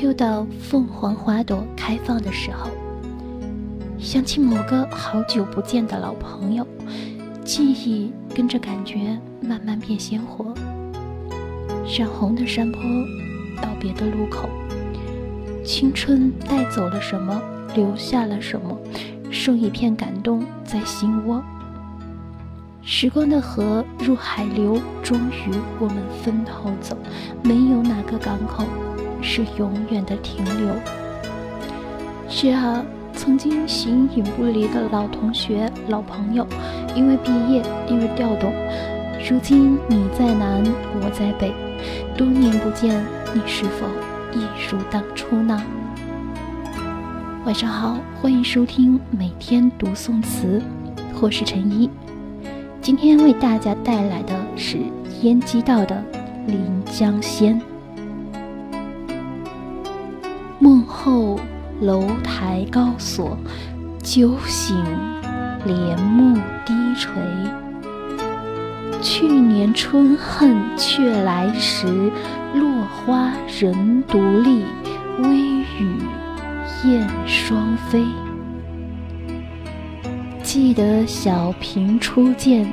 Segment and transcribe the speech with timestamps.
[0.00, 2.70] 又到凤凰花朵开放的时候，
[3.98, 6.64] 想起某个好久不见的老朋友，
[7.44, 10.54] 记忆跟着感觉慢慢变鲜活。
[11.98, 12.80] 染红的山坡，
[13.60, 14.48] 道别的路口，
[15.64, 17.42] 青春带走了什么，
[17.74, 18.78] 留下了什么，
[19.32, 21.42] 剩一片感动在心窝。
[22.82, 26.96] 时光的河入海流，终于我们分头走，
[27.42, 28.64] 没有哪个港口
[29.22, 30.74] 是永远的停留。
[32.28, 36.46] 是啊，曾经形影不离的老同学、老朋友，
[36.94, 38.52] 因为毕业，因为调动，
[39.28, 40.64] 如今你在南，
[41.00, 41.52] 我在北，
[42.16, 43.86] 多年不见，你是否
[44.32, 45.62] 一如当初呢？
[47.44, 50.60] 晚上好，欢迎收听每天读宋词，
[51.20, 51.88] 我是陈一。
[52.80, 54.78] 今天为大家带来的是
[55.20, 56.02] 燕姬道的
[56.46, 57.60] 《临江仙》。
[60.72, 61.38] 梦后
[61.82, 63.36] 楼台高锁，
[64.02, 64.74] 酒醒
[65.66, 67.12] 帘幕低垂。
[69.02, 72.10] 去年春恨却来时，
[72.54, 74.64] 落花人独立，
[75.18, 75.36] 微
[75.78, 76.00] 雨
[76.84, 78.06] 燕双飞。
[80.42, 82.66] 记得小平初见，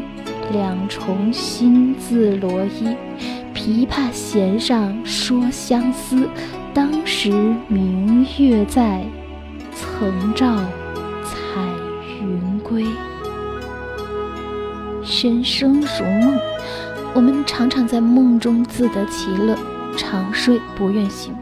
[0.53, 2.95] 两重新字罗衣，
[3.53, 6.29] 琵琶弦上说相思。
[6.79, 7.29] 当时
[7.67, 9.03] 明月在，
[9.75, 10.55] 曾照
[11.25, 11.61] 彩
[12.21, 12.85] 云归。
[15.03, 16.39] 人生如梦，
[17.13, 19.57] 我们常常在梦中自得其乐，
[19.97, 21.35] 长睡不愿醒。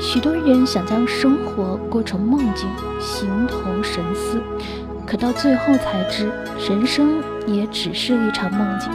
[0.00, 4.42] 许多人想将生活过成梦境，形同神似。
[5.06, 6.32] 可到最后才知，
[6.68, 8.90] 人生也只是一场梦境，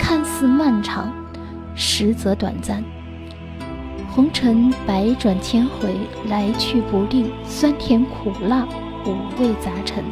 [0.00, 1.12] 看似漫长，
[1.76, 2.82] 实则短暂。
[4.14, 5.92] 红尘百转千回，
[6.28, 8.64] 来去不定，酸甜苦辣，
[9.04, 10.04] 五味杂陈，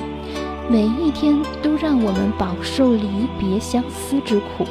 [0.69, 4.67] 每一天都让我们饱受离别相思之苦。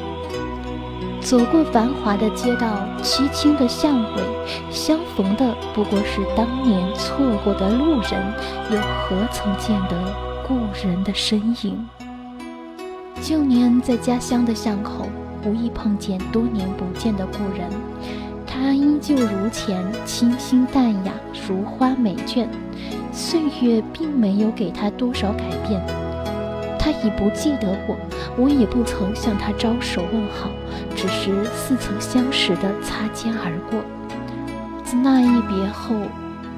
[1.22, 4.22] 走过繁华的街道，凄清的巷尾，
[4.70, 8.34] 相逢的不过是当年错过的路人，
[8.70, 9.96] 又何曾见得？
[10.46, 11.88] 故人的身影。
[13.22, 15.06] 旧年在家乡的巷口，
[15.46, 17.70] 无意碰见多年不见的故人，
[18.62, 21.12] 他依旧如前，清新淡雅，
[21.48, 22.46] 如花美眷。
[23.12, 25.84] 岁月并没有给他多少改变，
[26.78, 27.96] 他已不记得我，
[28.38, 30.48] 我也不曾向他招手问好，
[30.94, 33.82] 只是似曾相识的擦肩而过。
[34.84, 35.96] 自那一别后，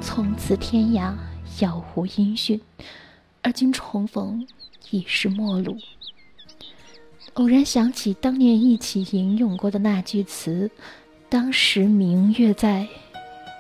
[0.02, 1.14] 从此天涯
[1.58, 2.60] 杳无音讯。
[3.40, 4.46] 而今重逢，
[4.90, 5.78] 已是陌路。
[7.32, 10.70] 偶然想起当年一起吟咏过的那句词
[11.34, 12.86] ：“当时明月在，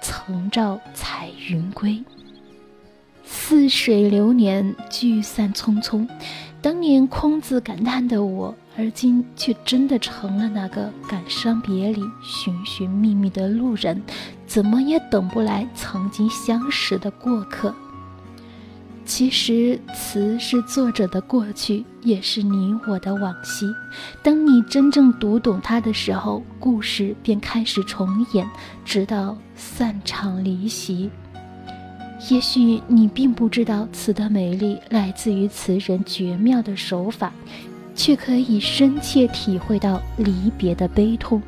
[0.00, 2.00] 曾照彩云归。”
[3.26, 6.08] 似水流年，聚散匆匆。
[6.62, 14.00] 当年空自感叹的我，而今却真的成了那个感伤别离、寻寻觅觅的路人，
[14.46, 17.74] 怎么也等不来曾经相识的过客。
[19.06, 23.66] 其实，词是作者的过去，也是你我的往昔。
[24.22, 28.48] 当你真正读懂它的时候，故事便开始重演，
[28.82, 31.10] 直到散场离席。
[32.30, 37.30] 也许你并不知道词的美丽来自于词人绝妙的手法，
[37.94, 41.42] 却可以深切体会到离别的悲痛。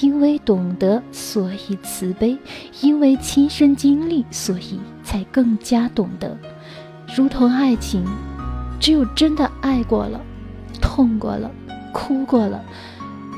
[0.00, 2.38] 因为懂得，所以慈悲；
[2.80, 6.38] 因为亲身经历，所以才更加懂得。
[7.16, 8.04] 如同爱情，
[8.78, 10.20] 只有真的爱过了，
[10.80, 11.50] 痛过了，
[11.92, 12.62] 哭过了，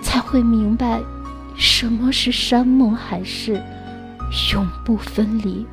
[0.02, 1.00] 才会明白
[1.56, 3.60] 什么是山盟海誓，
[4.52, 5.66] 永不分离。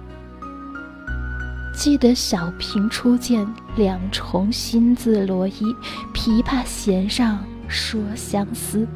[1.75, 5.75] 记得小平初见，两重新字罗衣，
[6.13, 8.87] 琵琶弦上说相思。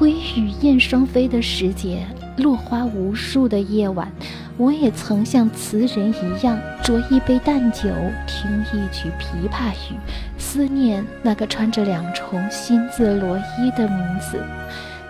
[0.00, 2.06] 微雨燕双飞的时节，
[2.36, 4.12] 落花无数的夜晚。
[4.58, 7.88] 我也曾像词人一样，酌一杯淡酒，
[8.26, 9.96] 听一曲琵琶语，
[10.36, 14.42] 思念那个穿着两重新字罗衣的名字。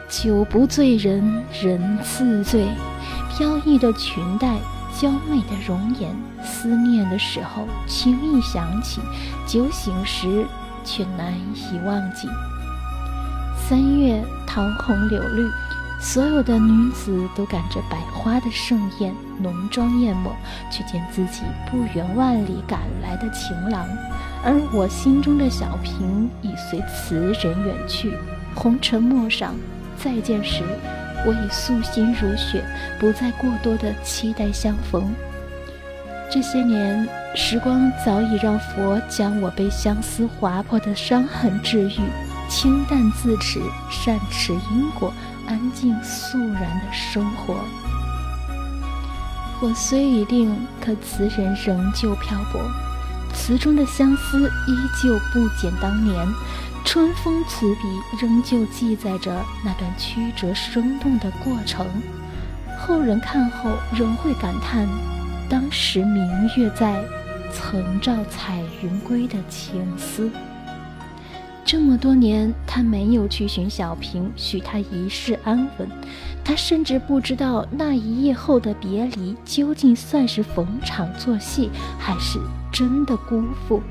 [0.06, 2.66] 酒不醉人人自醉，
[3.30, 4.54] 飘逸的裙带，
[4.94, 9.00] 娇媚的容颜，思念的时候轻易想起，
[9.46, 10.44] 酒醒时
[10.84, 12.28] 却难以忘记。
[13.56, 15.48] 三月桃红柳绿。
[16.00, 20.32] 所有的女子都赶着百花的盛宴，浓妆艳抹，
[20.70, 23.86] 去见自己不远万里赶来的情郎。
[24.44, 28.12] 而我心中的小平已随词人远去，
[28.54, 29.56] 红尘陌上，
[29.96, 30.62] 再见时，
[31.26, 32.64] 我已素心如雪，
[33.00, 35.12] 不再过多的期待相逢。
[36.30, 42.00] 这些年，时光早已让佛将我被相思划破的伤痕治愈，
[42.48, 43.60] 清淡自持，
[43.90, 45.12] 善持因果，
[45.48, 47.56] 安静肃然的生活。
[49.60, 52.60] 我虽已定，可词人仍旧漂泊，
[53.34, 56.14] 词中的相思依旧不减当年。
[56.84, 57.82] 春风词笔
[58.20, 61.86] 仍旧记载着那段曲折生动的过程，
[62.78, 64.86] 后人看后仍会感叹。
[65.50, 66.24] 当时明
[66.56, 67.02] 月在，
[67.52, 70.30] 曾照彩云归的情思。
[71.68, 75.86] 这么多年，他没有去寻小平，许他一世安稳。
[76.42, 81.68] 他甚至不知道那一夜后的别离，究竟算是逢场作戏，
[81.98, 82.38] 还是
[82.72, 83.82] 真的辜负。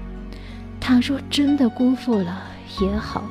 [0.80, 2.42] 倘若真的辜负了
[2.82, 3.24] 也好，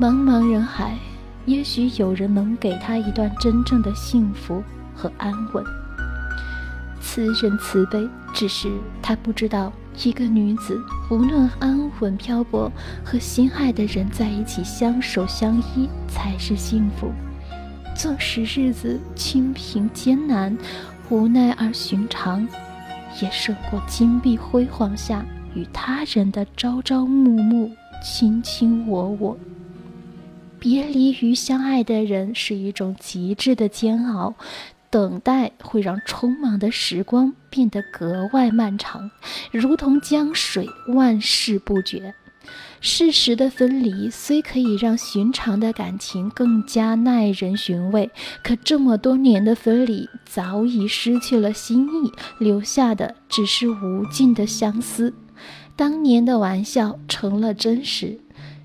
[0.00, 0.98] 茫茫人海，
[1.46, 4.60] 也许有人能给他一段真正的幸福
[4.92, 5.62] 和安稳。
[7.00, 8.68] 慈人慈悲，只是
[9.00, 9.72] 他不知道，
[10.04, 10.80] 一个女子
[11.10, 12.70] 无论安稳漂泊，
[13.04, 17.10] 和心爱的人在一起相守相依才是幸福。
[17.96, 20.56] 纵使日子清贫艰难、
[21.10, 22.46] 无奈而寻常，
[23.20, 25.24] 也胜过金碧辉煌下
[25.54, 27.70] 与他人的朝朝暮暮、
[28.04, 29.36] 卿卿我我。
[30.60, 34.34] 别离于相爱的人是一种极致的煎熬。
[34.90, 39.10] 等待会让匆忙的时光变得格外漫长，
[39.50, 42.14] 如同江水，万事不绝。
[42.80, 48.10] 适时的分离虽可以让寻常的感情更加耐人寻味，
[48.42, 55.12] 可这么多年的分离早已失去了心意，留下的只是无尽的相思。
[55.76, 58.20] 当年的玩笑成了真实，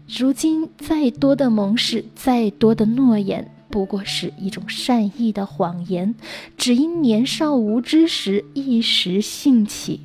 [0.08, 3.52] 如今再多的盟誓，再多的诺言。
[3.74, 6.14] 不过是一种善意的谎言，
[6.56, 10.02] 只因年少无知时一时兴起。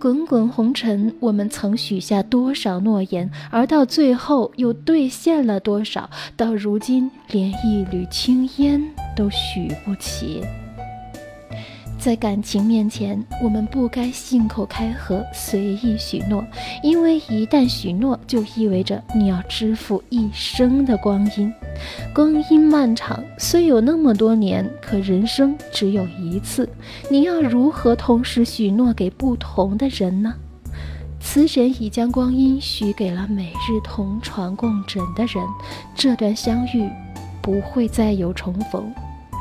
[0.00, 6.10] 滚滚红尘，我们曾许下多少诺言，而到最后又兑现了多少？
[6.36, 8.82] 到如今，连一缕青烟
[9.14, 10.42] 都许不起。
[12.04, 16.44] 在感情面前，我们不该信口开河、随意许诺，
[16.82, 21.50] 因为一旦许诺，就意味着你要支付一生的光阴。
[22.14, 26.68] 光阴漫长，虽有那么多年，可人生只有一次，
[27.10, 30.34] 你要如何同时许诺给不同的人呢？
[31.18, 35.42] 此人已将光阴许给了每日同床共枕的人，
[35.94, 36.86] 这段相遇
[37.40, 38.92] 不会再有重逢，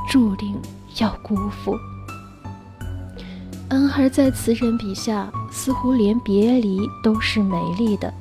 [0.09, 0.55] 注定
[1.01, 1.75] 要辜负。
[3.73, 8.13] 男孩，在词人笔下，似乎连别离都是美丽的。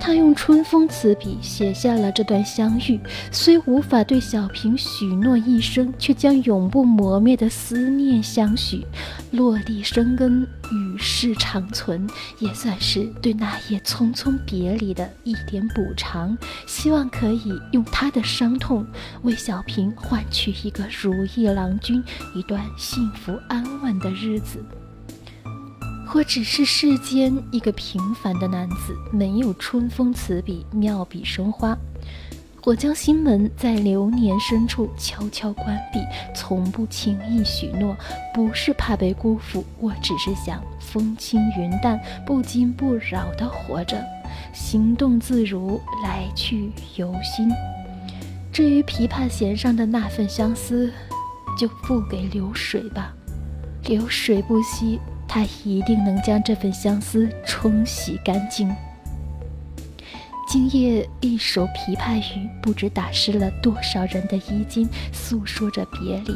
[0.00, 3.00] 他用春风词笔写下了这段相遇，
[3.32, 8.86] 虽无法对小平许诺一生，却将永不磨灭的思念相许，
[9.32, 12.08] 落地生根，与世长存，
[12.38, 16.38] 也算是对那夜匆匆别离的一点补偿。
[16.68, 18.86] 希望可以用他的伤痛，
[19.22, 22.00] 为小平换取一个如意郎君，
[22.32, 24.64] 一段幸福安稳的日子。
[26.12, 31.76] 我只是世间一个平凡的男子，没有春风词笔妙笔生花。
[32.62, 35.98] 我将心门在流年深处悄悄关闭，
[36.34, 37.96] 从不轻易许诺，
[38.32, 44.00] 不是怕被辜负，我只是想风轻云淡、不惊不扰地活着，
[44.52, 47.50] 行动自如，来去由心。
[48.52, 50.92] 至于琵琶弦上的那份相思，
[51.58, 53.12] 就付给流水吧，
[53.82, 55.00] 流水不息。
[55.34, 58.72] 他一定能将这份相思冲洗干净。
[60.46, 66.32] 今夜一首琵琶语，不知打湿了多少人的衣襟，诉说着别离，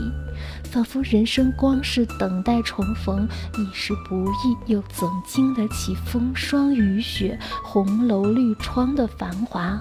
[0.64, 9.80] 仿佛人生光是等待重逢已是不易，又怎经得起风霜雨雪、红楼绿窗的繁华？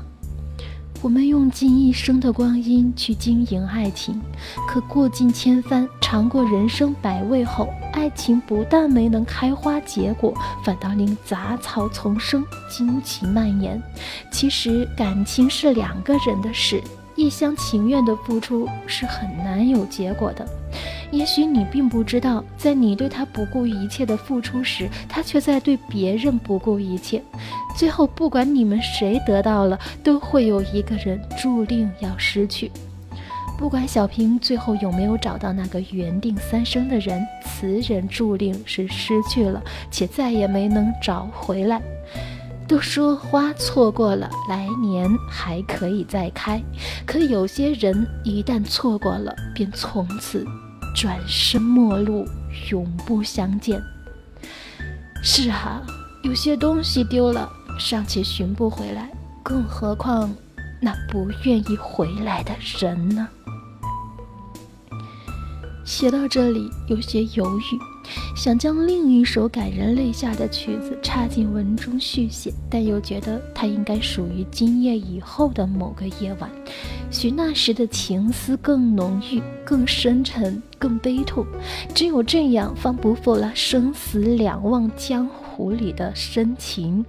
[1.02, 4.20] 我们用尽一生的光阴去经营爱情，
[4.68, 13.82] 可过尽千帆，尝过人生百味后，爱情不但没能开花结果，反倒令杂草丛生，荆棘蔓延。
[14.32, 16.82] 其实，感情是两个人的事。
[17.16, 20.46] 一厢情愿的付出是很难有结果的。
[21.12, 27.24] 也许你并不知道，在你对他不顾一切的付出时，他却在对别人不顾一切。
[27.76, 32.72] 最后，不管你们谁得到了，都会有一个人注定要失去。
[33.58, 41.82] 不管小平最后有没有找到那个缘定三生的人，此人注定是失去了，且再也没能找回来。
[42.68, 46.62] 都说花错过了，来年还可以再开，
[47.06, 50.46] 可有些人一旦错过了，便从此
[50.98, 52.26] 转身陌路，
[52.72, 53.80] 永不相见。
[55.22, 55.80] 是啊，
[56.24, 59.12] 有些东西丢了，尚且寻不回来，
[59.44, 60.34] 更何况
[60.82, 63.28] 那不愿意回来的人呢？
[65.86, 67.62] 写到这里，有些犹豫。
[68.36, 76.50] 想将另一首感人泪下的曲子插进文中续写，但又觉得它应该属于今夜以后的某个夜晚，
[77.10, 81.46] 许那时的情思更浓郁、更深沉、更悲痛。
[81.94, 87.06] 只有这样，方不负了生死两忘江湖里的深情。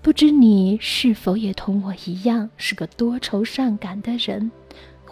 [0.00, 4.50] 不知你是否也同我一样，是个多愁善感的人？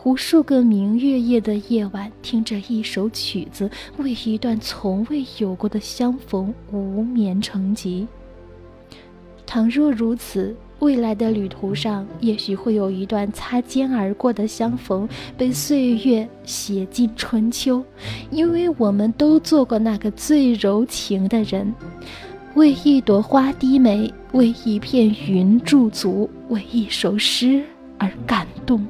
[0.04, 8.06] 无数个明月夜的夜晚，听着一首曲子，为一段从未有过的相逢无眠成疾。
[9.44, 17.83] 倘若如此，未来的旅途上，也许会有一段擦肩而过的相逢，被岁月写进春秋。
[18.30, 21.75] 因为我们都做过那个最柔情的人，
[22.54, 27.64] 为一朵花低眉，为一片云驻足，为一首诗
[27.99, 28.87] 而感动。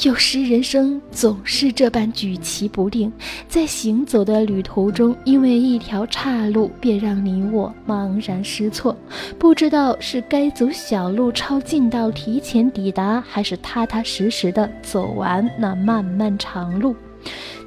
[0.00, 3.12] 有时人生总是这般举棋不定，
[3.46, 8.96] 在行走的旅途中，因为一条岔路，便让你我茫然失措，
[9.38, 16.96] 不知道是该走小路抄近道提前抵达，还是踏踏实实的走完那漫漫长路。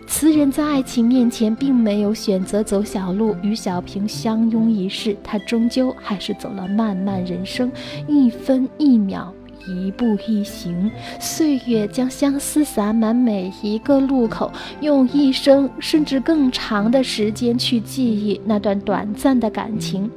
[0.08, 7.72] 词人在爱情面前，并没有选择走小路，与小平相拥一世，他终究还是走了漫漫人生，
[8.08, 9.32] 一分一秒。
[9.68, 20.10] 一步一行，岁月将相思洒满每一个路口，用一生甚至更长的时间去记忆那段短暂的感情。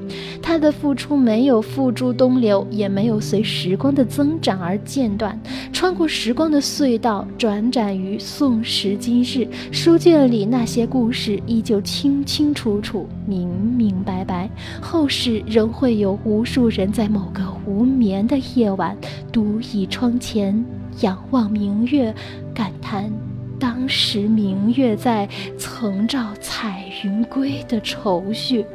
[0.43, 5.38] 他的付出没有付诸东流，也没有随时光的增长而间断。
[5.73, 14.49] 穿过时光的隧道，转展于宋时今日，书卷里那些故事依旧清清楚楚、明明白白。
[14.81, 18.97] 后世仍会有无数人在某个无眠的夜晚。
[19.38, 20.64] 独倚窗前，
[21.02, 22.12] 仰望明月，
[22.52, 23.09] 感叹
[23.57, 28.66] 当时明月在，曾照彩云归的愁绪。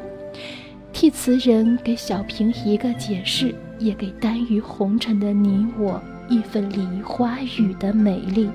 [0.94, 8.50] 替词人给小平一个解释，也给耽于红尘的你我一份梨花雨的美丽。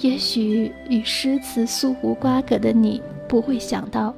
[0.00, 4.14] 也许与诗词素无瓜葛的你，不会想到，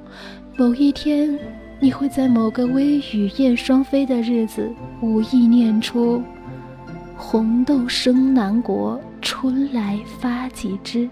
[0.56, 1.38] 某一天。
[1.80, 6.22] 你会在某个微雨燕双飞的日子，无意念出
[7.16, 11.08] “红豆生南国，春来发几枝。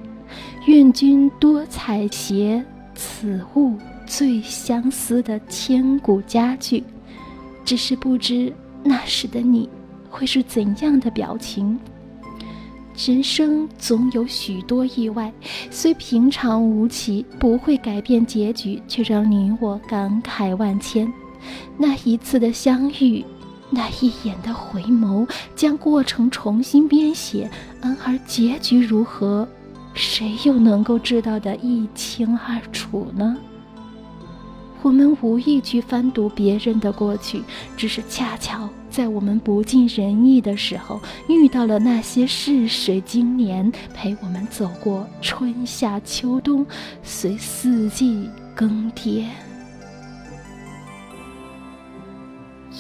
[0.67, 2.63] 愿君多采撷，
[2.95, 3.77] 此物
[4.07, 6.83] 最相思”的千古佳句。
[7.65, 8.53] 只是不知
[8.83, 9.69] 那时的你，
[10.09, 11.79] 会是怎样的表情。
[12.97, 15.33] 人生总有许多意外，
[15.71, 21.11] 虽平常无奇，不会改变结局，却让你我感慨万千。
[21.79, 23.25] 那一次的相遇，
[23.71, 27.51] 那一眼的回眸，将过程重新编写，
[27.81, 29.47] 然而结局如何，
[29.95, 33.37] 谁又能够知道的一清二楚呢？
[34.83, 37.43] 我们无意去翻读别人的过去，
[37.77, 40.99] 只是恰巧在我们不尽人意的时候，
[41.29, 46.67] 遇到了那些逝水经年，陪我们走过春夏秋冬，
[47.03, 49.27] 随四季更迭。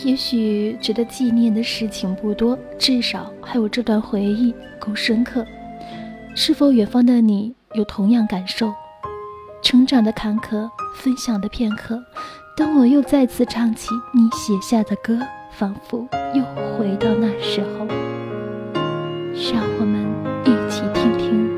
[0.04, 5.44] 也许值得纪念的事情不多，至少还有这段回忆够深刻。
[6.34, 8.72] 是否远方的你有同样感受？
[9.62, 12.02] 成长的坎坷，分享的片刻。
[12.56, 15.18] 当我又再次唱起你写下的歌，
[15.50, 16.42] 仿佛又
[16.78, 17.86] 回到那时候。
[19.52, 20.06] 让我们
[20.44, 21.50] 一起听听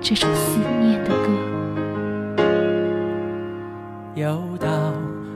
[0.00, 1.26] 这首思念的歌。
[4.14, 4.92] 又到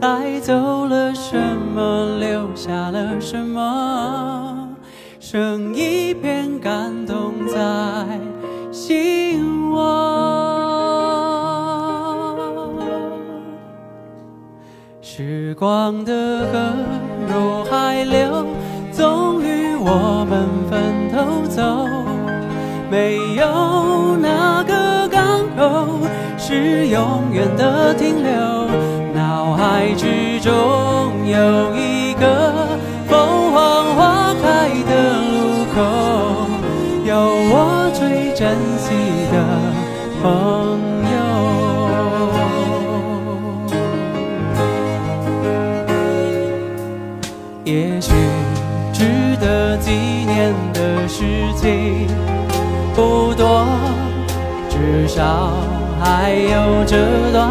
[0.00, 1.36] 带走了什
[1.74, 4.68] 么，留下了什么，
[5.18, 7.56] 剩一片感动在
[8.70, 10.16] 心窝。
[15.00, 16.12] 时光的
[16.52, 16.72] 河
[17.26, 18.44] 入海流，
[18.92, 21.88] 总与我们分头走。
[22.90, 28.55] 没有哪个港口是永远的停留。
[29.56, 30.52] 海之中
[31.26, 34.92] 有一个凤凰花开的
[35.32, 35.80] 路口，
[37.04, 37.10] 有
[37.50, 38.84] 我最珍惜
[39.32, 39.34] 的
[40.22, 40.26] 朋
[41.10, 41.16] 友。
[47.64, 48.12] 也许
[48.92, 51.24] 值得纪念的事
[51.56, 52.06] 情
[52.94, 53.66] 不多，
[54.68, 55.50] 至少
[56.00, 57.50] 还有这段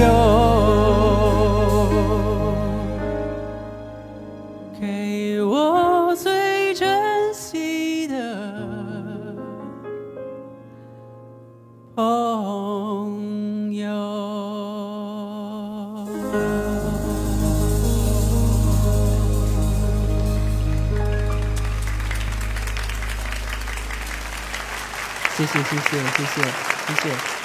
[0.00, 0.06] 有。
[4.80, 8.14] 给我最珍惜的
[11.94, 13.90] 朋友。
[25.36, 26.42] 谢谢，谢谢，谢谢，
[26.86, 27.39] 谢谢。